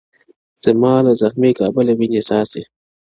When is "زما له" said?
0.63-1.11